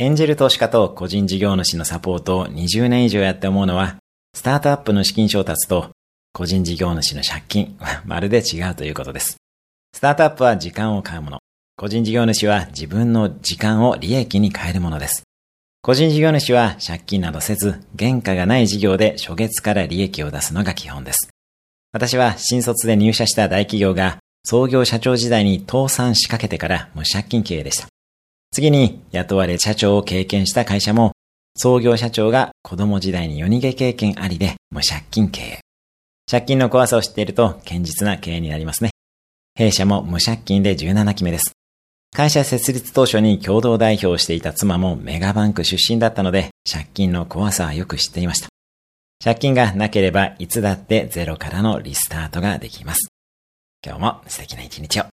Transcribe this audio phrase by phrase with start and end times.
[0.00, 3.98] エンジェル投資家と個人事業主のサポートを20年以上やって思うのは、
[4.34, 5.90] スタートアップの資金調達と
[6.32, 9.36] 個人事業主の借金は まるで違うということです。
[9.94, 11.40] スタートアップは時間を買うもの。
[11.76, 15.22] 個人事業主は自分の時間を利益に変えるものです。
[15.82, 21.28] 個人事業主は借金などせず、原価がない事業で初月から利益を出すのが基本です。
[21.92, 27.89] 私は新卒で入社した大企業が創業社長時代に倒産しかけてから無借金経営でした。
[28.52, 31.12] 次に雇われ社長を経験した会社も
[31.56, 35.60] 創業社長が子供時代に夜逃げ経験ありで無借金経営。
[36.30, 38.90] 借金の怖さを知っていると堅実な経営になりますね。
[39.54, 41.52] 弊社も無借金で17期目です。
[42.14, 48.48] 会社設立当初に共同代表をしていた妻もメガバンク出身だったので、借金の怖さはよく知っていました。
[49.22, 53.08] 借金がなければいつだってゼロからのリスタートができます。
[53.84, 55.19] 今日も素敵な一日を。